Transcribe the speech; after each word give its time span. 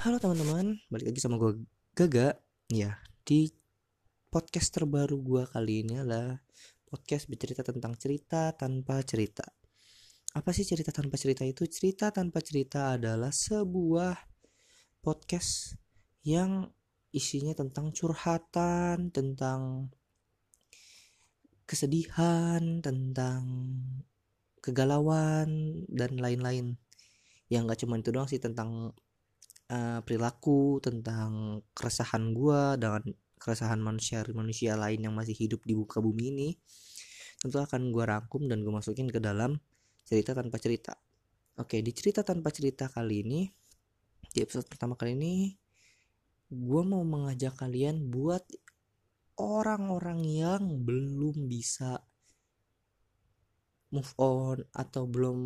Halo 0.00 0.16
teman-teman, 0.16 0.80
balik 0.88 1.12
lagi 1.12 1.20
sama 1.20 1.36
gue 1.36 1.60
Gaga. 1.92 2.32
Ya, 2.72 3.04
di 3.20 3.52
podcast 4.32 4.72
terbaru 4.72 5.20
gue 5.20 5.44
kali 5.44 5.84
ini 5.84 6.00
adalah 6.00 6.40
Podcast 6.88 7.28
bercerita 7.28 7.60
tentang 7.60 8.00
cerita 8.00 8.56
tanpa 8.56 9.04
cerita. 9.04 9.44
Apa 10.32 10.56
sih 10.56 10.64
cerita 10.64 10.88
tanpa 10.88 11.20
cerita 11.20 11.44
itu? 11.44 11.68
Cerita 11.68 12.08
tanpa 12.08 12.40
cerita 12.40 12.96
adalah 12.96 13.28
sebuah 13.28 14.16
podcast 15.04 15.76
yang 16.24 16.72
isinya 17.12 17.52
tentang 17.52 17.92
curhatan, 17.92 19.12
tentang 19.12 19.92
kesedihan, 21.68 22.80
tentang 22.80 23.44
kegalauan, 24.64 25.84
dan 25.92 26.16
lain-lain. 26.16 26.80
Yang 27.52 27.62
gak 27.68 27.80
cuma 27.84 28.00
itu 28.00 28.08
doang 28.08 28.32
sih 28.32 28.40
tentang 28.40 28.96
uh, 29.70 30.00
perilaku 30.02 30.82
tentang 30.82 31.62
keresahan 31.72 32.34
gue 32.34 32.60
dengan 32.76 33.02
keresahan 33.40 33.80
manusia 33.80 34.20
manusia 34.36 34.76
lain 34.76 35.00
yang 35.00 35.14
masih 35.16 35.32
hidup 35.32 35.64
di 35.64 35.72
muka 35.72 36.02
bumi 36.02 36.24
ini 36.34 36.48
tentu 37.40 37.56
akan 37.56 37.88
gue 37.88 38.04
rangkum 38.04 38.44
dan 38.50 38.60
gue 38.60 38.68
masukin 38.68 39.08
ke 39.08 39.16
dalam 39.16 39.56
cerita 40.04 40.36
tanpa 40.36 40.60
cerita. 40.60 40.92
Oke 41.56 41.80
di 41.80 41.92
cerita 41.96 42.20
tanpa 42.20 42.52
cerita 42.52 42.92
kali 42.92 43.24
ini 43.24 43.40
di 44.30 44.44
episode 44.44 44.68
pertama 44.68 44.92
kali 44.98 45.16
ini 45.16 45.56
gue 46.50 46.82
mau 46.84 47.00
mengajak 47.00 47.56
kalian 47.56 48.12
buat 48.12 48.44
orang-orang 49.40 50.20
yang 50.26 50.62
belum 50.84 51.48
bisa 51.48 52.04
move 53.90 54.12
on 54.20 54.62
atau 54.70 55.08
belum 55.08 55.38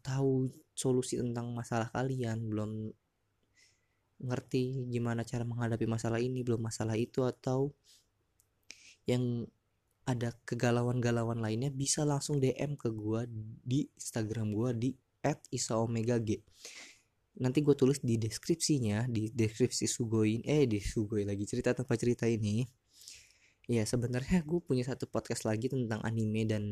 tahu 0.00 0.50
solusi 0.74 1.20
tentang 1.20 1.52
masalah 1.54 1.92
kalian 1.92 2.42
belum 2.48 2.90
ngerti 4.22 4.88
gimana 4.88 5.26
cara 5.26 5.42
menghadapi 5.42 5.84
masalah 5.88 6.22
ini 6.22 6.46
belum 6.46 6.62
masalah 6.62 6.94
itu 6.94 7.26
atau 7.26 7.74
yang 9.04 9.44
ada 10.04 10.36
kegalauan-galauan 10.44 11.40
lainnya 11.40 11.72
bisa 11.72 12.04
langsung 12.04 12.36
DM 12.36 12.76
ke 12.76 12.92
gue 12.92 13.24
di 13.64 13.88
Instagram 13.96 14.52
gue 14.52 14.70
di 14.76 14.90
@isaomegag. 15.48 16.44
Nanti 17.40 17.58
gue 17.64 17.74
tulis 17.74 17.98
di 18.04 18.20
deskripsinya 18.20 19.08
di 19.08 19.32
deskripsi 19.32 19.88
Sugoin 19.88 20.44
eh 20.44 20.68
di 20.68 20.78
Sugoi 20.78 21.24
lagi 21.24 21.48
cerita 21.48 21.72
tanpa 21.72 21.96
cerita 21.96 22.28
ini. 22.28 22.62
Ya 23.64 23.88
sebenarnya 23.88 24.44
gue 24.44 24.60
punya 24.60 24.84
satu 24.84 25.08
podcast 25.08 25.48
lagi 25.48 25.72
tentang 25.72 26.04
anime 26.04 26.44
dan 26.44 26.64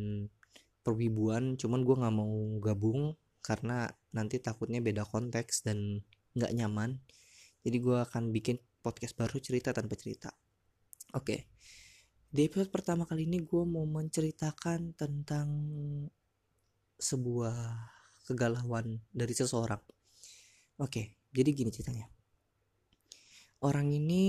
perwibuan, 0.85 1.57
cuman 1.57 1.81
gue 1.89 1.97
nggak 1.97 2.15
mau 2.15 2.33
gabung 2.61 3.17
karena 3.41 3.89
nanti 4.13 4.39
takutnya 4.39 4.85
beda 4.85 5.09
konteks 5.09 5.65
dan 5.67 6.05
nggak 6.37 6.53
nyaman 6.53 7.01
jadi 7.63 7.77
gue 7.79 7.99
akan 8.03 8.35
bikin 8.35 8.59
podcast 8.83 9.15
baru 9.15 9.39
cerita 9.39 9.71
tanpa 9.71 9.95
cerita. 9.95 10.31
Oke. 11.15 11.25
Okay. 11.25 11.41
di 12.33 12.49
episode 12.49 12.73
pertama 12.73 13.05
kali 13.05 13.29
ini 13.29 13.45
gue 13.45 13.61
mau 13.69 13.85
menceritakan 13.85 14.97
tentang 14.97 15.49
sebuah 16.97 17.57
kegalauan 18.25 19.05
dari 19.13 19.37
seseorang. 19.37 19.85
Oke 20.81 20.89
okay, 20.89 21.07
jadi 21.37 21.53
gini 21.53 21.69
ceritanya. 21.69 22.09
Orang 23.61 23.93
ini 23.93 24.25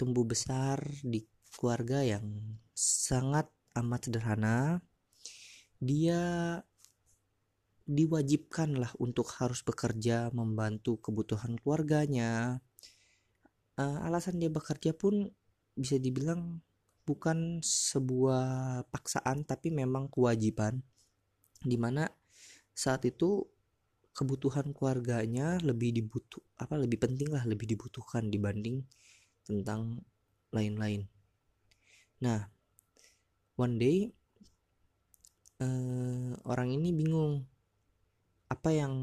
tumbuh 0.00 0.24
besar 0.24 0.80
di 1.04 1.22
keluarga 1.54 2.00
yang 2.02 2.24
sangat 2.72 3.46
amat 3.76 4.08
sederhana. 4.10 4.80
Dia 5.78 6.58
diwajibkan 7.88 8.76
lah 8.76 8.92
untuk 9.00 9.32
harus 9.40 9.64
bekerja 9.64 10.28
membantu 10.36 11.00
kebutuhan 11.00 11.56
keluarganya. 11.56 12.60
Uh, 13.80 14.04
alasan 14.04 14.36
dia 14.36 14.52
bekerja 14.52 14.92
pun 14.92 15.32
bisa 15.72 15.96
dibilang 15.96 16.60
bukan 17.08 17.64
sebuah 17.64 18.84
paksaan 18.92 19.48
tapi 19.48 19.72
memang 19.72 20.12
kewajiban. 20.12 20.84
Di 21.64 21.80
mana 21.80 22.04
saat 22.76 23.08
itu 23.08 23.48
kebutuhan 24.12 24.76
keluarganya 24.76 25.56
lebih 25.64 25.96
dibutuh 25.96 26.44
apa 26.60 26.76
lebih 26.76 27.00
penting 27.00 27.32
lah 27.32 27.46
lebih 27.48 27.70
dibutuhkan 27.70 28.28
dibanding 28.28 28.84
tentang 29.48 30.04
lain-lain. 30.52 31.08
Nah 32.20 32.52
one 33.56 33.80
day 33.80 34.12
uh, 35.62 36.34
orang 36.44 36.74
ini 36.74 36.92
bingung 36.92 37.46
apa 38.48 38.72
yang 38.72 38.94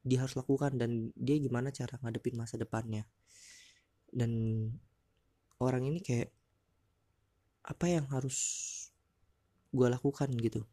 dia 0.00 0.22
harus 0.24 0.38
lakukan 0.38 0.78
dan 0.80 1.12
dia 1.18 1.36
gimana 1.36 1.68
cara 1.74 1.98
ngadepin 2.00 2.38
masa 2.38 2.56
depannya. 2.56 3.04
Dan 4.10 4.30
orang 5.60 5.86
ini 5.86 6.00
kayak 6.00 6.30
apa 7.66 7.86
yang 7.86 8.06
harus 8.08 8.38
gue 9.70 9.86
lakukan 9.86 10.30
gitu. 10.40 10.64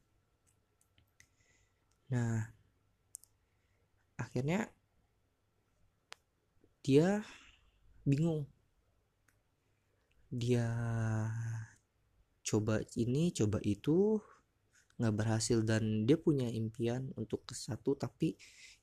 Nah 2.14 2.48
akhirnya 4.18 4.72
dia 6.82 7.22
bingung. 8.08 8.48
Dia 10.32 10.68
coba 12.48 12.80
ini 12.96 13.36
coba 13.36 13.60
itu 13.64 14.24
nggak 14.98 15.14
berhasil 15.14 15.62
dan 15.62 16.10
dia 16.10 16.18
punya 16.18 16.50
impian 16.50 17.14
untuk 17.18 17.46
ke 17.46 17.54
satu 17.54 17.94
tapi 17.94 18.34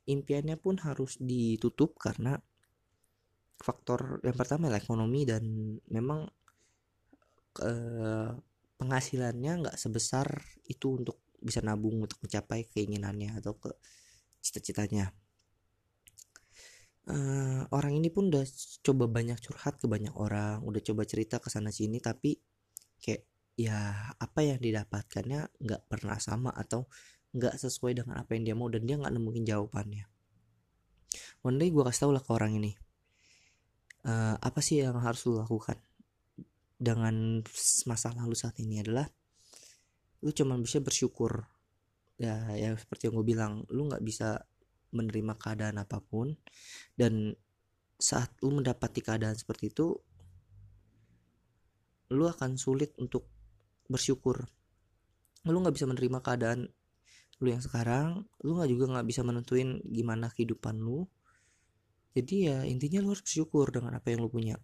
impiannya 0.06 0.54
pun 0.60 0.78
harus 0.82 1.18
ditutup 1.18 1.98
karena 1.98 2.38
faktor 3.58 4.22
yang 4.22 4.36
pertama 4.36 4.68
adalah 4.68 4.82
ekonomi 4.82 5.26
dan 5.26 5.42
memang 5.90 6.26
eh, 7.62 8.30
penghasilannya 8.78 9.52
nggak 9.64 9.76
sebesar 9.78 10.26
itu 10.68 11.00
untuk 11.02 11.18
bisa 11.44 11.60
nabung 11.60 12.00
untuk 12.00 12.18
mencapai 12.24 12.68
keinginannya 12.72 13.36
atau 13.36 13.56
ke 13.56 13.70
cita-citanya. 14.40 15.12
Uh, 17.04 17.68
orang 17.68 18.00
ini 18.00 18.08
pun 18.08 18.32
udah 18.32 18.48
coba 18.80 19.04
banyak 19.04 19.36
curhat 19.36 19.76
ke 19.76 19.84
banyak 19.84 20.16
orang 20.16 20.64
udah 20.64 20.80
coba 20.80 21.04
cerita 21.04 21.36
ke 21.36 21.52
sana 21.52 21.68
sini 21.68 22.00
tapi 22.00 22.32
kayak 22.96 23.28
ya 23.54 24.10
apa 24.18 24.40
yang 24.42 24.58
didapatkannya 24.58 25.62
nggak 25.62 25.82
pernah 25.86 26.18
sama 26.18 26.50
atau 26.50 26.90
nggak 27.34 27.58
sesuai 27.58 27.98
dengan 27.98 28.22
apa 28.22 28.34
yang 28.38 28.42
dia 28.46 28.54
mau 28.54 28.70
dan 28.70 28.86
dia 28.86 28.98
nggak 28.98 29.14
nemuin 29.14 29.44
jawabannya. 29.46 30.04
One 31.42 31.58
day 31.58 31.70
gue 31.70 31.82
kasih 31.82 32.08
tau 32.08 32.12
lah 32.14 32.22
ke 32.22 32.30
orang 32.30 32.58
ini. 32.58 32.72
Uh, 34.04 34.36
apa 34.38 34.60
sih 34.60 34.84
yang 34.84 35.00
harus 35.00 35.24
lu 35.24 35.40
lakukan 35.40 35.80
dengan 36.76 37.40
masa 37.88 38.12
lalu 38.12 38.36
saat 38.36 38.58
ini 38.60 38.84
adalah 38.84 39.08
lu 40.22 40.30
cuman 40.30 40.62
bisa 40.62 40.78
bersyukur. 40.78 41.46
Ya 42.14 42.54
ya 42.54 42.74
seperti 42.78 43.10
yang 43.10 43.18
gue 43.18 43.26
bilang 43.26 43.52
lu 43.70 43.90
nggak 43.90 44.02
bisa 44.06 44.46
menerima 44.94 45.34
keadaan 45.34 45.82
apa 45.82 45.98
pun 45.98 46.38
dan 46.94 47.34
saat 47.98 48.30
lu 48.46 48.54
mendapati 48.54 49.02
keadaan 49.02 49.34
seperti 49.34 49.74
itu 49.74 49.98
lu 52.14 52.30
akan 52.30 52.54
sulit 52.54 52.94
untuk 53.02 53.33
bersyukur. 53.90 54.48
Lu 55.44 55.60
nggak 55.60 55.74
bisa 55.76 55.86
menerima 55.88 56.18
keadaan 56.24 56.68
lu 57.42 57.50
yang 57.50 57.58
sekarang 57.58 58.22
lu 58.46 58.56
nggak 58.56 58.70
juga 58.70 58.84
nggak 58.94 59.06
bisa 59.10 59.20
menentuin 59.26 59.82
gimana 59.84 60.30
kehidupan 60.30 60.78
lu. 60.80 61.04
Jadi 62.14 62.46
ya 62.46 62.62
intinya 62.62 63.02
lu 63.02 63.10
harus 63.10 63.26
bersyukur 63.26 63.74
dengan 63.74 63.98
apa 63.98 64.14
yang 64.14 64.22
lu 64.22 64.30
punya. 64.30 64.54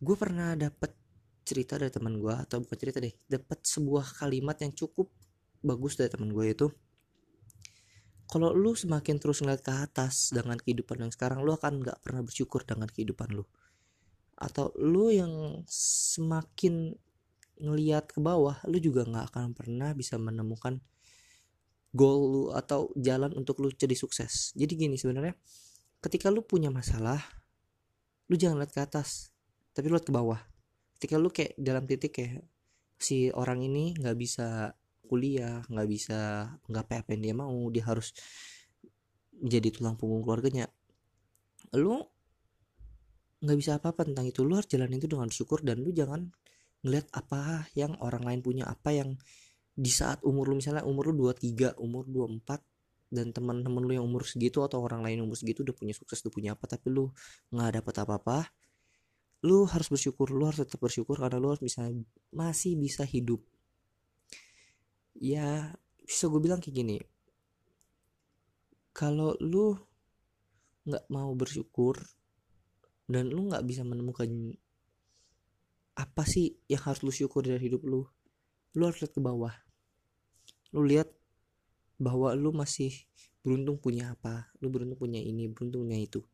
Gue 0.00 0.16
pernah 0.16 0.56
dapet 0.56 0.96
cerita 1.44 1.76
dari 1.76 1.92
teman 1.92 2.16
gue 2.16 2.32
atau 2.32 2.64
bukan 2.64 2.76
cerita 2.80 2.98
deh 3.04 3.12
dapat 3.28 3.60
sebuah 3.60 4.24
kalimat 4.24 4.56
yang 4.64 4.72
cukup 4.72 5.12
bagus 5.60 6.00
dari 6.00 6.08
teman 6.08 6.32
gue 6.32 6.44
itu 6.48 6.66
kalau 8.34 8.50
lu 8.50 8.72
semakin 8.74 9.20
terus 9.20 9.44
ngeliat 9.44 9.62
ke 9.62 9.70
atas 9.70 10.32
dengan 10.32 10.56
kehidupan 10.58 11.06
yang 11.06 11.12
sekarang 11.12 11.44
lu 11.44 11.52
akan 11.52 11.84
nggak 11.84 12.00
pernah 12.00 12.24
bersyukur 12.24 12.64
dengan 12.64 12.88
kehidupan 12.88 13.30
lu. 13.30 13.44
Atau 14.34 14.74
lu 14.80 15.12
yang 15.14 15.62
semakin 15.70 16.96
ngeliat 17.60 18.10
ke 18.10 18.18
bawah 18.18 18.58
lu 18.66 18.78
juga 18.82 19.06
nggak 19.06 19.34
akan 19.34 19.54
pernah 19.54 19.94
bisa 19.94 20.18
menemukan 20.18 20.82
goal 21.94 22.18
lu 22.26 22.42
atau 22.50 22.90
jalan 22.98 23.30
untuk 23.38 23.62
lu 23.62 23.70
jadi 23.70 23.94
sukses. 23.94 24.50
Jadi 24.58 24.74
gini 24.74 24.96
sebenarnya 24.98 25.38
ketika 26.02 26.28
lu 26.28 26.42
punya 26.42 26.68
masalah 26.68 27.22
lu 28.26 28.34
jangan 28.34 28.58
lihat 28.58 28.72
ke 28.74 28.80
atas 28.82 29.30
tapi 29.72 29.86
lu 29.86 29.94
lihat 29.94 30.06
ke 30.06 30.14
bawah. 30.14 30.40
Ketika 30.98 31.14
lu 31.16 31.30
kayak 31.30 31.54
dalam 31.54 31.86
titik 31.86 32.18
kayak 32.18 32.42
si 32.98 33.30
orang 33.30 33.62
ini 33.62 33.94
nggak 33.94 34.16
bisa 34.18 34.74
kuliah 35.04 35.62
nggak 35.70 35.88
bisa 35.88 36.50
nggak 36.66 36.84
apa 36.90 37.10
yang 37.14 37.22
dia 37.22 37.34
mau 37.36 37.54
dia 37.70 37.84
harus 37.86 38.10
menjadi 39.38 39.68
tulang 39.78 39.94
punggung 39.94 40.26
keluarganya. 40.26 40.66
Lu 41.78 42.02
nggak 43.44 43.58
bisa 43.60 43.78
apa-apa 43.78 44.08
tentang 44.08 44.26
itu. 44.26 44.42
Lu 44.42 44.58
harus 44.58 44.66
jalan 44.66 44.90
itu 44.90 45.06
dengan 45.06 45.30
syukur 45.30 45.62
dan 45.62 45.78
lu 45.78 45.94
jangan 45.94 46.32
ngeliat 46.84 47.08
apa 47.16 47.66
yang 47.72 47.96
orang 48.04 48.22
lain 48.22 48.40
punya 48.44 48.68
apa 48.68 48.92
yang 48.92 49.16
di 49.74 49.90
saat 49.90 50.22
umur 50.22 50.52
lu 50.52 50.60
misalnya 50.60 50.86
umur 50.86 51.10
lu 51.10 51.32
23 51.32 51.80
umur 51.82 52.06
24 52.06 52.60
dan 53.10 53.34
teman-teman 53.34 53.82
lu 53.82 53.92
yang 53.96 54.06
umur 54.06 54.22
segitu 54.22 54.62
atau 54.62 54.84
orang 54.84 55.02
lain 55.02 55.22
yang 55.22 55.26
umur 55.26 55.38
segitu 55.38 55.66
udah 55.66 55.74
punya 55.74 55.94
sukses 55.96 56.22
udah 56.22 56.34
punya 56.34 56.50
apa 56.54 56.68
tapi 56.70 56.92
lu 56.92 57.10
nggak 57.50 57.82
dapet 57.82 57.94
apa-apa 58.04 58.38
lu 59.44 59.68
harus 59.68 59.88
bersyukur 59.92 60.32
lu 60.32 60.48
harus 60.48 60.64
tetap 60.64 60.80
bersyukur 60.80 61.20
karena 61.20 61.36
lu 61.36 61.52
harus 61.52 61.60
bisa 61.60 61.84
masih 62.32 62.80
bisa 62.80 63.04
hidup. 63.04 63.44
Ya 65.12 65.76
bisa 66.00 66.32
gue 66.32 66.40
bilang 66.40 66.64
kayak 66.64 66.74
gini 66.74 66.96
kalau 68.96 69.36
lu 69.40 69.76
nggak 70.88 71.04
mau 71.12 71.32
bersyukur 71.36 71.96
dan 73.08 73.28
lu 73.28 73.52
nggak 73.52 73.64
bisa 73.68 73.84
menemukan 73.84 74.28
apa 75.94 76.26
sih 76.26 76.58
yang 76.66 76.82
harus 76.82 77.06
lu 77.06 77.14
syukur 77.14 77.46
dari 77.46 77.70
hidup 77.70 77.86
lu? 77.86 78.06
Lu 78.74 78.82
harus 78.90 78.98
lihat 79.02 79.14
ke 79.14 79.22
bawah. 79.22 79.54
Lu 80.74 80.82
lihat 80.82 81.10
bahwa 81.98 82.34
lu 82.34 82.50
masih 82.50 82.90
beruntung 83.44 83.76
punya 83.76 84.16
apa 84.16 84.48
lu 84.64 84.72
beruntung 84.72 84.96
punya 84.96 85.20
ini 85.20 85.46
beruntung 85.46 85.86
punya 85.86 86.00
itu. 86.00 86.24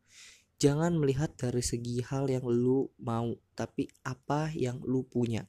Jangan 0.57 0.95
melihat 0.95 1.33
dari 1.35 1.59
segi 1.59 1.99
hal 2.05 2.29
yang 2.31 2.45
lu 2.45 2.89
mau 3.01 3.33
tapi 3.53 3.91
apa 4.01 4.49
yang 4.55 4.81
lu 4.81 5.05
punya. 5.05 5.45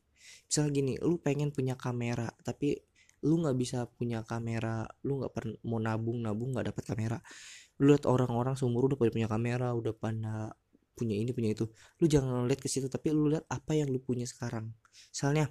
Misalnya 0.49 0.71
gini 0.73 0.93
lu 1.01 1.17
pengen 1.23 1.55
punya 1.55 1.79
kamera 1.79 2.29
tapi 2.43 2.77
lu 3.23 3.39
nggak 3.39 3.55
bisa 3.55 3.87
punya 3.87 4.27
kamera 4.27 4.83
lu 5.07 5.23
nggak 5.23 5.31
pernah 5.31 5.55
mau 5.63 5.79
nabung 5.79 6.19
nabung 6.19 6.53
nggak 6.53 6.75
dapat 6.75 6.85
kamera. 6.85 7.19
Lu 7.79 7.95
lihat 7.95 8.05
orang-orang 8.11 8.59
seumur 8.59 8.91
udah 8.91 8.99
punya 8.99 9.31
kamera 9.31 9.71
udah 9.73 9.95
pada 9.95 10.53
punya 10.93 11.17
ini 11.17 11.33
punya 11.33 11.53
itu. 11.57 11.69
Lu 12.01 12.07
jangan 12.07 12.45
lihat 12.47 12.61
ke 12.61 12.69
situ 12.69 12.87
tapi 12.87 13.11
lu 13.13 13.33
lihat 13.33 13.49
apa 13.49 13.73
yang 13.77 13.89
lu 13.89 13.99
punya 14.01 14.29
sekarang. 14.29 14.73
Misalnya 15.11 15.51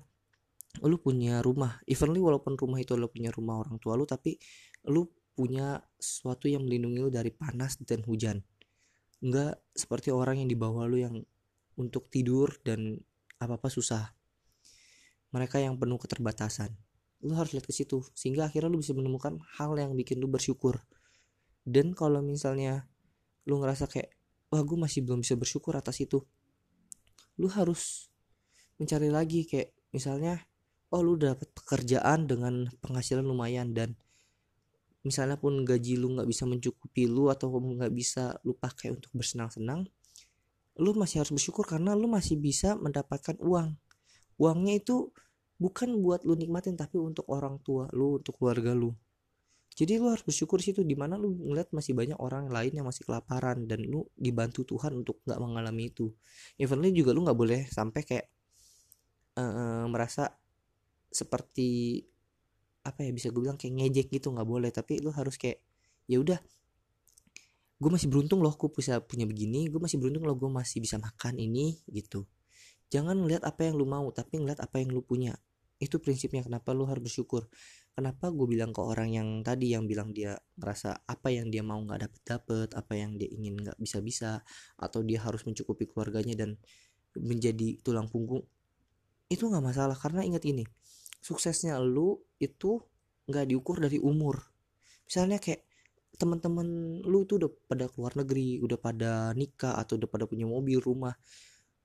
lu 0.80 0.98
punya 1.02 1.44
rumah. 1.44 1.82
Evenly 1.90 2.22
walaupun 2.24 2.56
rumah 2.56 2.80
itu 2.80 2.96
lu 2.96 3.12
punya 3.12 3.34
rumah 3.34 3.60
orang 3.60 3.76
tua 3.82 4.00
lu 4.00 4.08
tapi 4.08 4.40
lu 4.88 5.10
punya 5.36 5.82
sesuatu 5.98 6.48
yang 6.48 6.64
melindungi 6.64 7.00
lu 7.02 7.12
dari 7.12 7.34
panas 7.34 7.82
dan 7.84 8.06
hujan. 8.06 8.40
Enggak 9.22 9.60
seperti 9.74 10.10
orang 10.14 10.42
yang 10.46 10.50
di 10.50 10.58
bawah 10.58 10.86
lu 10.88 10.98
yang 11.02 11.16
untuk 11.78 12.08
tidur 12.14 12.54
dan 12.62 12.98
apa-apa 13.42 13.68
susah. 13.74 14.14
Mereka 15.32 15.64
yang 15.64 15.80
penuh 15.80 15.98
keterbatasan. 15.98 16.76
Lu 17.22 17.38
harus 17.38 17.54
lihat 17.54 17.66
ke 17.66 17.74
situ 17.74 18.02
sehingga 18.14 18.50
akhirnya 18.50 18.70
lu 18.70 18.82
bisa 18.82 18.94
menemukan 18.94 19.38
hal 19.58 19.78
yang 19.78 19.94
bikin 19.98 20.22
lu 20.22 20.28
bersyukur. 20.28 20.82
Dan 21.62 21.94
kalau 21.94 22.20
misalnya 22.26 22.90
lu 23.46 23.62
ngerasa 23.62 23.90
kayak 23.90 24.21
wah 24.52 24.62
gue 24.62 24.78
masih 24.78 25.02
belum 25.08 25.24
bisa 25.24 25.40
bersyukur 25.40 25.74
atas 25.80 26.04
itu. 26.04 26.20
Lu 27.40 27.48
harus 27.48 28.12
mencari 28.76 29.08
lagi 29.08 29.48
kayak 29.48 29.72
misalnya 29.96 30.44
oh 30.92 31.00
lu 31.00 31.16
dapat 31.16 31.48
pekerjaan 31.56 32.28
dengan 32.28 32.68
penghasilan 32.84 33.24
lumayan 33.24 33.72
dan 33.72 33.96
misalnya 35.08 35.40
pun 35.40 35.64
gaji 35.64 35.96
lu 35.96 36.14
nggak 36.20 36.28
bisa 36.28 36.44
mencukupi 36.44 37.08
lu 37.08 37.32
atau 37.32 37.48
nggak 37.50 37.94
bisa 37.96 38.36
lu 38.44 38.54
pakai 38.54 38.92
untuk 38.92 39.10
bersenang-senang 39.16 39.88
lu 40.80 40.92
masih 40.96 41.24
harus 41.24 41.32
bersyukur 41.36 41.68
karena 41.68 41.94
lu 41.94 42.08
masih 42.08 42.40
bisa 42.40 42.80
mendapatkan 42.80 43.36
uang. 43.44 43.76
Uangnya 44.40 44.80
itu 44.80 45.12
bukan 45.62 46.00
buat 46.00 46.26
lu 46.26 46.34
nikmatin 46.34 46.74
tapi 46.74 46.98
untuk 46.98 47.28
orang 47.30 47.62
tua 47.62 47.86
lu 47.94 48.18
untuk 48.18 48.40
keluarga 48.40 48.74
lu 48.74 48.96
jadi 49.82 49.98
lu 49.98 50.14
harus 50.14 50.22
bersyukur 50.22 50.62
situ 50.62 50.86
di 50.86 50.94
mana 50.94 51.18
lu 51.18 51.34
ngeliat 51.34 51.74
masih 51.74 51.98
banyak 51.98 52.14
orang 52.22 52.54
lain 52.54 52.70
yang 52.78 52.86
masih 52.86 53.02
kelaparan 53.02 53.66
dan 53.66 53.82
lu 53.82 54.06
dibantu 54.14 54.62
Tuhan 54.62 54.94
untuk 55.02 55.26
nggak 55.26 55.42
mengalami 55.42 55.90
itu. 55.90 56.14
Evenly 56.62 56.94
juga 56.94 57.18
lu 57.18 57.26
nggak 57.26 57.34
boleh 57.34 57.66
sampai 57.66 58.06
kayak 58.06 58.30
uh, 59.42 59.90
merasa 59.90 60.38
seperti 61.10 61.98
apa 62.86 63.02
ya 63.02 63.10
bisa 63.10 63.34
gue 63.34 63.42
bilang 63.42 63.58
kayak 63.58 63.74
ngejek 63.74 64.08
gitu 64.14 64.30
nggak 64.30 64.46
boleh. 64.46 64.70
Tapi 64.70 65.02
lu 65.02 65.10
harus 65.10 65.34
kayak 65.34 65.66
ya 66.06 66.22
udah 66.22 66.38
gue 67.82 67.90
masih 67.90 68.06
beruntung 68.06 68.46
loh 68.46 68.54
gue 68.54 68.70
bisa 68.70 69.02
punya 69.02 69.26
begini 69.26 69.66
gue 69.66 69.82
masih 69.82 69.98
beruntung 69.98 70.30
loh 70.30 70.38
gue 70.38 70.50
masih 70.54 70.78
bisa 70.78 71.02
makan 71.02 71.42
ini 71.42 71.82
gitu. 71.90 72.30
Jangan 72.94 73.18
ngeliat 73.18 73.42
apa 73.50 73.66
yang 73.66 73.82
lu 73.82 73.90
mau 73.90 74.06
tapi 74.14 74.38
ngeliat 74.38 74.62
apa 74.62 74.78
yang 74.78 74.94
lu 74.94 75.02
punya. 75.02 75.34
Itu 75.82 75.98
prinsipnya 75.98 76.46
kenapa 76.46 76.70
lu 76.78 76.86
harus 76.86 77.02
bersyukur 77.02 77.50
kenapa 77.92 78.32
gue 78.32 78.48
bilang 78.48 78.72
ke 78.72 78.82
orang 78.82 79.10
yang 79.12 79.28
tadi 79.44 79.76
yang 79.76 79.86
bilang 79.86 80.16
dia 80.16 80.40
merasa 80.56 80.96
apa 81.06 81.30
yang 81.32 81.52
dia 81.52 81.62
mau 81.62 81.80
nggak 81.84 82.08
dapet 82.08 82.22
dapet 82.24 82.70
apa 82.74 82.94
yang 82.96 83.20
dia 83.20 83.28
ingin 83.28 83.60
nggak 83.60 83.78
bisa 83.78 84.00
bisa 84.00 84.32
atau 84.80 85.04
dia 85.04 85.20
harus 85.22 85.44
mencukupi 85.44 85.88
keluarganya 85.92 86.48
dan 86.48 86.56
menjadi 87.20 87.76
tulang 87.84 88.08
punggung 88.08 88.48
itu 89.32 89.48
nggak 89.48 89.64
masalah. 89.64 89.96
Karena 89.96 90.28
ingat 90.28 90.44
ini 90.44 90.68
suksesnya 91.24 91.80
lu 91.80 92.20
itu 92.44 92.84
nggak 93.32 93.48
diukur 93.48 93.80
dari 93.80 93.96
umur. 94.04 94.44
Misalnya 95.08 95.40
kayak 95.40 95.64
teman-teman 96.20 97.00
lu 97.08 97.24
tuh 97.24 97.42
udah 97.42 97.52
pada 97.66 97.90
keluar 97.90 98.14
negeri 98.14 98.62
udah 98.62 98.78
pada 98.78 99.34
nikah 99.34 99.74
atau 99.80 99.98
udah 99.98 100.06
pada 100.06 100.30
punya 100.30 100.46
mobil 100.46 100.78
rumah 100.78 101.16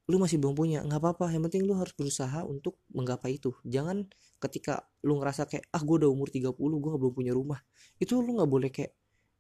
lu 0.06 0.22
masih 0.22 0.38
belum 0.38 0.54
punya 0.54 0.86
nggak 0.86 1.02
apa-apa. 1.02 1.34
Yang 1.34 1.50
penting 1.50 1.62
lu 1.66 1.74
harus 1.74 1.90
berusaha 1.98 2.46
untuk 2.46 2.78
menggapai 2.94 3.42
itu. 3.42 3.50
Jangan 3.66 4.06
ketika 4.38 4.86
lu 5.02 5.18
ngerasa 5.18 5.50
kayak 5.50 5.66
ah 5.74 5.82
gue 5.82 5.96
udah 6.06 6.10
umur 6.10 6.30
30 6.30 6.54
gue 6.54 6.92
belum 6.94 7.12
punya 7.14 7.32
rumah. 7.34 7.58
Itu 7.98 8.22
lu 8.22 8.38
nggak 8.38 8.50
boleh 8.50 8.70
kayak 8.70 8.94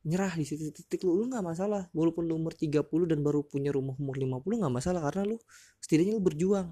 nyerah 0.06 0.34
di 0.34 0.42
situ 0.42 0.74
titik 0.74 1.06
lu. 1.06 1.14
Lu 1.22 1.30
nggak 1.30 1.44
masalah. 1.46 1.86
Walaupun 1.94 2.26
lu 2.26 2.34
umur 2.34 2.58
30 2.58 2.82
dan 3.06 3.22
baru 3.22 3.46
punya 3.46 3.70
rumah 3.70 3.94
umur 3.94 4.18
50 4.18 4.42
nggak 4.66 4.74
masalah. 4.74 5.00
Karena 5.06 5.22
lu 5.30 5.36
setidaknya 5.78 6.18
lu 6.18 6.22
berjuang 6.26 6.68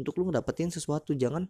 untuk 0.00 0.16
lu 0.16 0.32
ngedapetin 0.32 0.72
sesuatu. 0.72 1.12
Jangan 1.12 1.44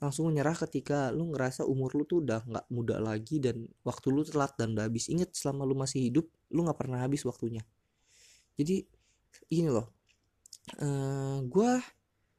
langsung 0.00 0.32
menyerah 0.32 0.56
ketika 0.64 1.12
lu 1.12 1.30
ngerasa 1.36 1.68
umur 1.68 1.92
lu 1.92 2.08
tuh 2.08 2.24
udah 2.24 2.40
nggak 2.42 2.66
muda 2.72 2.96
lagi 2.98 3.38
dan 3.38 3.68
waktu 3.84 4.08
lu 4.08 4.24
telat 4.24 4.56
dan 4.56 4.72
udah 4.72 4.88
habis. 4.88 5.12
Inget 5.12 5.36
selama 5.36 5.68
lu 5.68 5.76
masih 5.76 6.08
hidup 6.08 6.24
lu 6.48 6.64
nggak 6.64 6.80
pernah 6.80 7.04
habis 7.04 7.20
waktunya. 7.28 7.60
Jadi 8.56 8.88
ini 9.52 9.68
loh 9.68 10.01
uh, 10.78 10.84
eh, 10.84 11.38
gue 11.46 11.72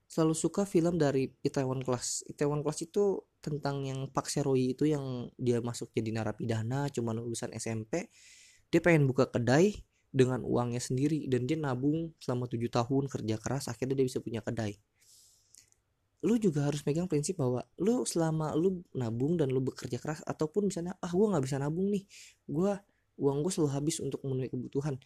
selalu 0.08 0.36
suka 0.38 0.64
film 0.70 1.02
dari 1.02 1.26
Itaewon 1.42 1.82
Class. 1.82 2.22
Itaewon 2.30 2.62
Class 2.62 2.86
itu 2.86 3.18
tentang 3.44 3.84
yang 3.84 4.08
Pak 4.14 4.30
Seroy 4.30 4.78
itu 4.78 4.88
yang 4.88 5.28
dia 5.36 5.60
masuk 5.60 5.92
jadi 5.92 6.16
narapidana 6.16 6.88
cuma 6.94 7.12
lulusan 7.12 7.52
SMP 7.52 8.08
dia 8.74 8.82
pengen 8.82 9.06
buka 9.06 9.30
kedai 9.30 9.86
dengan 10.14 10.42
uangnya 10.42 10.82
sendiri 10.82 11.30
dan 11.30 11.46
dia 11.46 11.54
nabung 11.58 12.10
selama 12.18 12.50
tujuh 12.50 12.74
tahun 12.74 13.06
kerja 13.06 13.36
keras 13.38 13.70
akhirnya 13.70 14.02
dia 14.02 14.08
bisa 14.10 14.18
punya 14.18 14.42
kedai. 14.42 14.78
Lu 16.26 16.40
juga 16.42 16.72
harus 16.72 16.82
megang 16.88 17.06
prinsip 17.06 17.38
bahwa 17.38 17.62
lu 17.78 18.02
selama 18.08 18.58
lu 18.58 18.82
nabung 18.98 19.38
dan 19.38 19.54
lu 19.54 19.62
bekerja 19.62 20.02
keras 20.02 20.26
ataupun 20.26 20.74
misalnya 20.74 20.98
ah 21.06 21.12
gue 21.14 21.22
nggak 21.22 21.44
bisa 21.46 21.62
nabung 21.62 21.94
nih. 21.94 22.02
Gue 22.50 22.74
uang 23.22 23.46
gue 23.46 23.52
selalu 23.54 23.70
habis 23.78 24.02
untuk 24.02 24.26
memenuhi 24.26 24.50
kebutuhan 24.50 24.98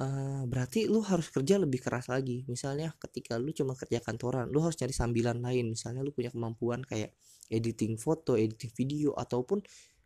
uh, 0.00 0.42
berarti 0.46 0.90
lu 0.90 1.02
harus 1.04 1.30
kerja 1.30 1.58
lebih 1.60 1.82
keras 1.82 2.10
lagi. 2.10 2.42
Misalnya 2.50 2.94
ketika 2.98 3.38
lu 3.38 3.54
cuma 3.54 3.78
kerja 3.78 4.02
kantoran 4.02 4.50
lu 4.50 4.62
harus 4.62 4.78
cari 4.78 4.94
sambilan 4.94 5.38
lain. 5.42 5.74
Misalnya 5.74 6.02
lu 6.02 6.10
punya 6.10 6.30
kemampuan 6.34 6.82
kayak 6.82 7.14
editing 7.52 8.00
foto 8.00 8.34
editing 8.34 8.72
video 8.74 9.12
ataupun 9.14 9.62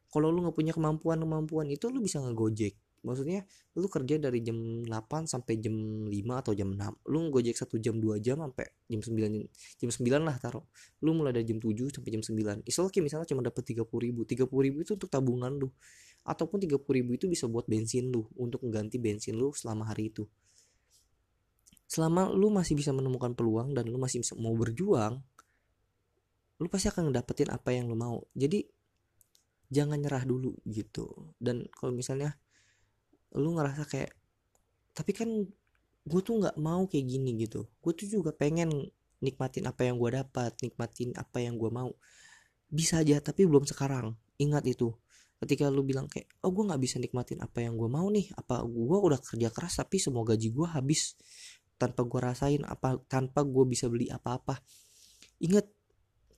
kalau 0.08 0.32
lu 0.32 0.44
nggak 0.44 0.56
punya 0.56 0.72
kemampuan 0.72 1.20
kemampuan 1.20 1.66
itu 1.68 1.88
lu 1.92 2.00
bisa 2.04 2.20
ngegojek. 2.20 2.76
Maksudnya 2.98 3.46
lu 3.78 3.86
kerja 3.86 4.18
dari 4.18 4.42
jam 4.42 4.82
8 4.82 5.30
sampai 5.30 5.62
jam 5.62 5.70
5 6.10 6.10
atau 6.42 6.50
jam 6.50 6.74
6 6.74 7.06
lu 7.06 7.30
gojek 7.30 7.54
satu 7.54 7.78
jam 7.78 7.94
dua 8.02 8.18
jam 8.18 8.42
sampai 8.42 8.66
jam 8.90 8.98
9 8.98 9.78
jam 9.78 9.88
9 9.94 10.26
lah 10.26 10.36
taruh. 10.42 10.66
Lu 11.06 11.14
mulai 11.14 11.30
dari 11.30 11.46
jam 11.46 11.62
7 11.62 11.94
sampai 11.94 12.10
jam 12.10 12.22
9 12.26 12.66
istilahnya 12.66 12.90
okay, 12.90 13.02
misalnya 13.04 13.26
cuma 13.30 13.42
dapat 13.46 13.62
30 13.62 13.86
ribu. 13.86 14.26
30 14.26 14.50
ribu 14.50 14.78
itu 14.82 14.92
untuk 14.98 15.06
tabungan 15.06 15.54
lu 15.54 15.70
ataupun 16.28 16.60
30 16.60 16.84
ribu 16.84 17.16
itu 17.16 17.24
bisa 17.24 17.48
buat 17.48 17.64
bensin 17.64 18.12
lu 18.12 18.28
untuk 18.36 18.60
mengganti 18.68 19.00
bensin 19.00 19.40
lu 19.40 19.56
selama 19.56 19.88
hari 19.88 20.12
itu. 20.12 20.28
Selama 21.88 22.28
lu 22.28 22.52
masih 22.52 22.76
bisa 22.76 22.92
menemukan 22.92 23.32
peluang 23.32 23.72
dan 23.72 23.88
lu 23.88 23.96
masih 23.96 24.20
bisa 24.20 24.36
mau 24.36 24.52
berjuang 24.52 25.24
lu 26.58 26.66
pasti 26.66 26.90
akan 26.90 27.10
ngedapetin 27.10 27.48
apa 27.54 27.70
yang 27.70 27.86
lu 27.86 27.94
mau. 27.94 28.18
Jadi 28.34 28.66
jangan 29.70 29.98
nyerah 29.98 30.26
dulu 30.26 30.58
gitu. 30.66 31.34
Dan 31.38 31.70
kalau 31.70 31.94
misalnya 31.94 32.34
lu 33.38 33.54
ngerasa 33.54 33.86
kayak 33.86 34.10
tapi 34.92 35.14
kan 35.14 35.30
gue 36.08 36.20
tuh 36.24 36.34
nggak 36.42 36.58
mau 36.58 36.90
kayak 36.90 37.06
gini 37.06 37.38
gitu. 37.46 37.70
Gue 37.78 37.94
tuh 37.94 38.10
juga 38.10 38.34
pengen 38.34 38.90
nikmatin 39.22 39.70
apa 39.70 39.86
yang 39.86 40.02
gue 40.02 40.10
dapat 40.18 40.52
nikmatin 40.58 41.14
apa 41.14 41.38
yang 41.38 41.54
gue 41.54 41.70
mau. 41.70 41.94
Bisa 42.66 43.00
aja 43.06 43.22
tapi 43.22 43.46
belum 43.46 43.62
sekarang. 43.62 44.18
Ingat 44.42 44.66
itu 44.66 44.90
ketika 45.38 45.70
lu 45.70 45.86
bilang 45.86 46.10
kayak 46.10 46.26
oh 46.42 46.50
gue 46.50 46.66
nggak 46.66 46.82
bisa 46.82 46.98
nikmatin 46.98 47.38
apa 47.38 47.62
yang 47.62 47.78
gue 47.78 47.86
mau 47.86 48.10
nih 48.10 48.26
apa 48.34 48.66
gue 48.66 48.98
udah 48.98 49.22
kerja 49.22 49.48
keras 49.54 49.78
tapi 49.78 50.02
semua 50.02 50.26
gaji 50.26 50.50
gue 50.50 50.66
habis 50.66 51.14
tanpa 51.78 52.02
gue 52.02 52.20
rasain 52.20 52.62
apa 52.66 52.98
tanpa 53.06 53.46
gue 53.46 53.64
bisa 53.64 53.86
beli 53.86 54.10
apa-apa. 54.10 54.58
Ingat 55.38 55.70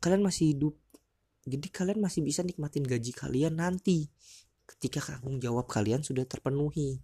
kalian 0.04 0.20
masih 0.20 0.52
hidup. 0.54 0.76
Jadi 1.48 1.66
kalian 1.72 2.04
masih 2.04 2.20
bisa 2.20 2.44
nikmatin 2.44 2.84
gaji 2.84 3.16
kalian 3.16 3.56
nanti 3.56 4.12
ketika 4.68 5.00
tanggung 5.00 5.40
jawab 5.40 5.66
kalian 5.66 6.04
sudah 6.04 6.28
terpenuhi. 6.28 7.00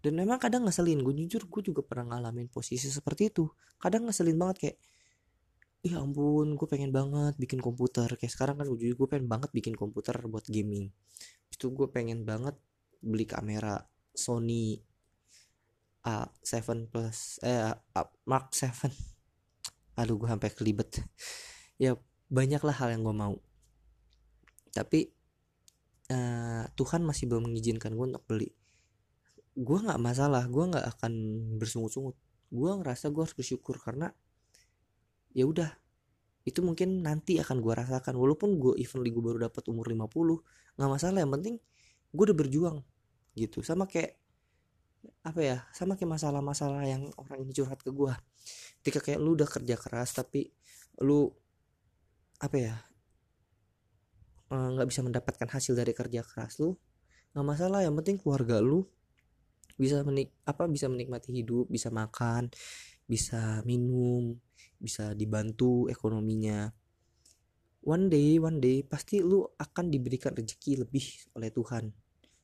Dan 0.00 0.16
memang 0.16 0.40
kadang 0.40 0.64
ngeselin 0.64 1.04
gue 1.04 1.14
jujur 1.24 1.44
gue 1.44 1.62
juga 1.62 1.84
pernah 1.84 2.16
ngalamin 2.16 2.48
posisi 2.48 2.88
seperti 2.88 3.28
itu. 3.28 3.44
Kadang 3.76 4.08
ngeselin 4.08 4.40
banget 4.40 4.56
kayak 4.56 4.76
ya 5.82 6.02
ampun 6.02 6.58
gue 6.58 6.68
pengen 6.68 6.90
banget 6.90 7.34
bikin 7.38 7.62
komputer. 7.62 8.08
Kayak 8.18 8.32
sekarang 8.34 8.56
kan 8.60 8.66
gue 8.66 8.78
gue 8.94 9.08
pengen 9.08 9.30
banget 9.30 9.50
bikin 9.54 9.74
komputer 9.78 10.14
buat 10.26 10.46
gaming. 10.46 10.90
Itu 11.52 11.70
gue 11.70 11.88
pengen 11.90 12.26
banget 12.26 12.58
beli 12.98 13.24
kamera 13.28 13.86
Sony 14.10 14.74
A7 16.02 16.90
plus 16.90 17.38
eh 17.46 17.70
A, 17.70 18.02
Mark 18.26 18.50
7 18.54 18.90
aduh 20.00 20.14
gue 20.18 20.28
sampai 20.28 20.50
kelibet. 20.54 20.90
Ya 21.78 21.94
banyak 22.26 22.58
lah 22.66 22.74
hal 22.74 22.90
yang 22.90 23.06
gue 23.06 23.14
mau. 23.14 23.38
Tapi 24.74 25.14
uh, 26.10 26.66
Tuhan 26.74 27.06
masih 27.06 27.30
belum 27.30 27.46
mengizinkan 27.46 27.94
gue 27.94 28.02
untuk 28.02 28.26
beli. 28.26 28.50
Gue 29.54 29.78
nggak 29.86 30.02
masalah 30.02 30.42
gue 30.50 30.64
nggak 30.74 30.98
akan 30.98 31.12
bersungut-sungut. 31.62 32.18
Gue 32.50 32.70
ngerasa 32.82 33.14
gue 33.14 33.22
harus 33.22 33.38
bersyukur 33.38 33.78
karena 33.78 34.10
ya 35.32 35.44
udah. 35.48 35.70
Itu 36.44 36.64
mungkin 36.64 37.04
nanti 37.04 37.36
akan 37.40 37.60
gue 37.60 37.72
rasakan. 37.74 38.16
Walaupun 38.16 38.56
gue 38.56 38.72
even 38.80 39.04
gue 39.04 39.22
baru 39.22 39.48
dapat 39.48 39.64
umur 39.68 39.88
50 39.88 40.78
nggak 40.78 40.90
masalah. 40.90 41.18
Yang 41.24 41.32
penting 41.40 41.54
gue 42.14 42.24
udah 42.24 42.36
berjuang 42.36 42.76
gitu. 43.36 43.60
Sama 43.64 43.84
kayak 43.88 44.16
apa 45.22 45.40
ya 45.40 45.56
sama 45.70 45.94
kayak 45.94 46.18
masalah-masalah 46.18 46.82
yang 46.82 47.06
orang 47.14 47.46
ini 47.46 47.54
curhat 47.54 47.78
ke 47.78 47.94
gue 47.94 48.10
ketika 48.82 48.98
kayak 48.98 49.22
lu 49.22 49.38
udah 49.38 49.46
kerja 49.46 49.78
keras 49.78 50.10
tapi 50.10 50.50
lu 51.06 51.30
apa 52.42 52.56
ya 52.58 52.74
eh, 54.50 54.68
nggak 54.74 54.88
bisa 54.90 55.00
mendapatkan 55.06 55.48
hasil 55.48 55.78
dari 55.78 55.94
kerja 55.94 56.26
keras 56.26 56.58
lu 56.62 56.74
nggak 57.36 57.46
masalah. 57.46 57.84
Yang 57.84 57.94
penting 58.02 58.16
keluarga 58.18 58.58
lu 58.58 58.82
bisa 59.78 60.02
menik 60.02 60.34
apa 60.42 60.66
bisa 60.66 60.90
menikmati 60.90 61.30
hidup 61.30 61.70
bisa 61.70 61.88
makan 61.94 62.50
bisa 63.06 63.62
minum 63.62 64.34
bisa 64.78 65.12
dibantu 65.14 65.90
ekonominya. 65.90 66.70
One 67.86 68.10
day 68.10 68.38
one 68.38 68.58
day 68.58 68.82
pasti 68.82 69.22
lu 69.22 69.42
akan 69.44 69.90
diberikan 69.90 70.34
rezeki 70.34 70.86
lebih 70.86 71.04
oleh 71.38 71.50
Tuhan. 71.50 71.90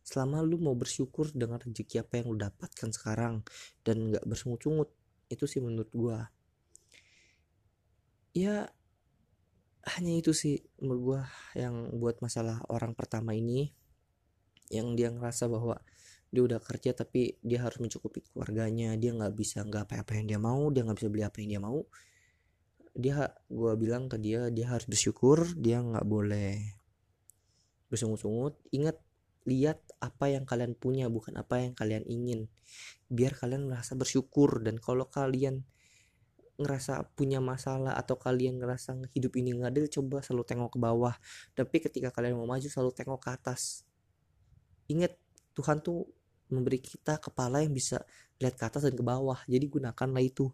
Selama 0.05 0.45
lu 0.45 0.61
mau 0.61 0.77
bersyukur 0.77 1.33
dengan 1.33 1.59
rezeki 1.63 2.05
apa 2.05 2.21
yang 2.21 2.27
lu 2.35 2.39
dapatkan 2.39 2.91
sekarang 2.93 3.41
dan 3.83 4.13
nggak 4.13 4.25
bersungut-sungut 4.29 4.93
itu 5.33 5.45
sih 5.49 5.65
menurut 5.65 5.91
gua. 5.95 6.29
Ya 8.35 8.69
hanya 9.97 10.13
itu 10.17 10.33
sih 10.33 10.65
menurut 10.81 11.01
gua 11.03 11.21
yang 11.55 11.93
buat 11.97 12.19
masalah 12.25 12.61
orang 12.69 12.97
pertama 12.97 13.37
ini 13.37 13.73
yang 14.73 14.97
dia 14.97 15.13
ngerasa 15.13 15.47
bahwa 15.47 15.77
dia 16.35 16.43
udah 16.43 16.59
kerja 16.59 16.91
tapi 16.97 17.39
dia 17.47 17.63
harus 17.63 17.79
mencukupi 17.79 18.27
keluarganya 18.27 18.99
dia 18.99 19.15
nggak 19.15 19.39
bisa 19.39 19.63
nggak 19.63 19.87
apa 19.87 20.03
apa 20.03 20.13
yang 20.19 20.27
dia 20.35 20.41
mau 20.43 20.67
dia 20.75 20.83
nggak 20.83 20.99
bisa 20.99 21.09
beli 21.13 21.23
apa 21.23 21.37
yang 21.39 21.49
dia 21.55 21.63
mau 21.63 21.87
dia 22.95 23.35
gue 23.51 23.73
bilang 23.75 24.07
ke 24.07 24.17
dia 24.23 24.55
dia 24.55 24.71
harus 24.71 24.87
bersyukur 24.87 25.43
dia 25.59 25.83
nggak 25.83 26.07
boleh 26.07 26.63
bersungut-sungut. 27.95 28.59
Ingat 28.75 28.99
lihat 29.47 29.79
apa 30.03 30.33
yang 30.33 30.49
kalian 30.49 30.75
punya 30.75 31.07
bukan 31.07 31.39
apa 31.39 31.63
yang 31.63 31.79
kalian 31.79 32.03
ingin. 32.11 32.51
Biar 33.07 33.39
kalian 33.39 33.71
merasa 33.71 33.95
bersyukur 33.95 34.65
dan 34.65 34.83
kalau 34.83 35.07
kalian 35.07 35.63
ngerasa 36.55 37.11
punya 37.19 37.43
masalah 37.43 37.99
atau 37.99 38.15
kalian 38.15 38.63
ngerasa 38.63 38.95
hidup 39.11 39.35
ini 39.35 39.59
nggak 39.59 39.75
adil 39.75 39.87
coba 40.01 40.23
selalu 40.27 40.45
tengok 40.47 40.71
ke 40.75 40.79
bawah. 40.83 41.15
Tapi 41.55 41.77
ketika 41.79 42.11
kalian 42.11 42.35
mau 42.35 42.51
maju 42.51 42.67
selalu 42.67 42.91
tengok 42.91 43.21
ke 43.23 43.31
atas. 43.31 43.87
Ingat 44.91 45.15
Tuhan 45.55 45.81
tuh 45.81 46.07
memberi 46.51 46.83
kita 46.83 47.19
kepala 47.23 47.63
yang 47.63 47.73
bisa 47.73 48.03
lihat 48.43 48.59
ke 48.59 48.65
atas 48.67 48.87
dan 48.87 48.95
ke 48.95 49.05
bawah. 49.07 49.39
Jadi 49.47 49.67
gunakanlah 49.71 50.23
itu 50.23 50.51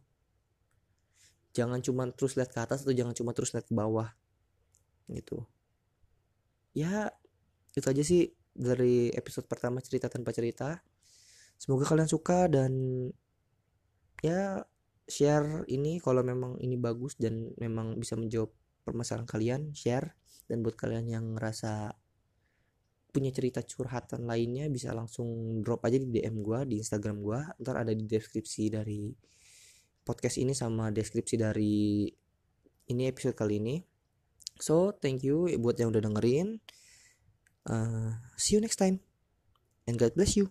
jangan 1.51 1.83
cuma 1.83 2.07
terus 2.15 2.39
lihat 2.39 2.51
ke 2.55 2.59
atas 2.63 2.87
atau 2.87 2.95
jangan 2.95 3.15
cuma 3.15 3.35
terus 3.35 3.51
lihat 3.55 3.67
ke 3.67 3.75
bawah 3.75 4.11
gitu. 5.11 5.47
Ya 6.75 7.11
itu 7.75 7.87
aja 7.87 8.03
sih 8.03 8.31
dari 8.55 9.11
episode 9.15 9.47
pertama 9.51 9.83
cerita 9.83 10.07
tanpa 10.07 10.31
cerita. 10.31 10.83
Semoga 11.59 11.87
kalian 11.91 12.11
suka 12.11 12.47
dan 12.47 12.73
ya 14.23 14.65
share 15.11 15.67
ini 15.67 15.99
kalau 15.99 16.23
memang 16.23 16.57
ini 16.63 16.79
bagus 16.79 17.19
dan 17.19 17.51
memang 17.59 17.99
bisa 17.99 18.15
menjawab 18.15 18.55
permasalahan 18.87 19.29
kalian 19.29 19.63
share. 19.75 20.15
Dan 20.51 20.67
buat 20.67 20.75
kalian 20.75 21.07
yang 21.07 21.25
ngerasa 21.39 21.95
punya 23.11 23.35
cerita 23.35 23.63
curhatan 23.67 24.23
lainnya 24.27 24.71
bisa 24.71 24.95
langsung 24.95 25.61
drop 25.67 25.83
aja 25.83 25.99
di 25.99 26.07
DM 26.07 26.47
gue 26.47 26.61
di 26.71 26.75
Instagram 26.79 27.19
gue 27.27 27.41
ntar 27.59 27.83
ada 27.83 27.91
di 27.91 28.07
deskripsi 28.07 28.71
dari 28.71 29.11
podcast 30.11 30.43
ini 30.43 30.57
sama 30.57 30.91
deskripsi 30.91 31.39
dari 31.39 32.11
ini 32.91 33.03
episode 33.07 33.39
kali 33.39 33.63
ini. 33.63 33.77
So 34.59 34.97
thank 34.97 35.23
you 35.23 35.47
buat 35.61 35.79
yang 35.79 35.95
udah 35.95 36.03
dengerin. 36.03 36.59
Uh, 37.69 38.17
see 38.35 38.59
you 38.59 38.61
next 38.65 38.81
time. 38.81 39.05
And 39.87 40.01
God 40.01 40.17
bless 40.19 40.35
you 40.35 40.47